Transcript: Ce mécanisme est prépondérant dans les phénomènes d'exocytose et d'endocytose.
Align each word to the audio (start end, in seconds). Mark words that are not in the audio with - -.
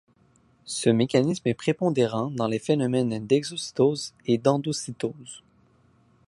Ce 0.65 0.89
mécanisme 0.89 1.47
est 1.47 1.53
prépondérant 1.53 2.31
dans 2.31 2.47
les 2.47 2.57
phénomènes 2.57 3.27
d'exocytose 3.27 4.15
et 4.25 4.39
d'endocytose. 4.39 5.43